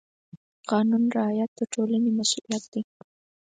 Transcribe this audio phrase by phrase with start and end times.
[0.03, 0.03] د
[0.71, 2.81] قانون رعایت د ټولنې مسؤلیت دی.